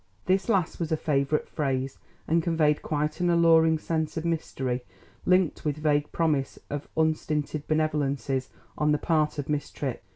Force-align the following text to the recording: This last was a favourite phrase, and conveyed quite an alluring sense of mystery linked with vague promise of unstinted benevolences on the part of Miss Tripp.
This 0.25 0.49
last 0.49 0.79
was 0.79 0.91
a 0.91 0.97
favourite 0.97 1.47
phrase, 1.47 1.99
and 2.27 2.41
conveyed 2.41 2.81
quite 2.81 3.19
an 3.19 3.29
alluring 3.29 3.77
sense 3.77 4.17
of 4.17 4.25
mystery 4.25 4.81
linked 5.27 5.63
with 5.63 5.77
vague 5.77 6.11
promise 6.11 6.57
of 6.71 6.87
unstinted 6.97 7.67
benevolences 7.67 8.49
on 8.75 8.93
the 8.93 8.97
part 8.97 9.37
of 9.37 9.47
Miss 9.47 9.69
Tripp. 9.69 10.01